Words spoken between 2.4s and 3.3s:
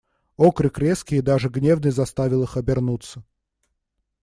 их обернуться.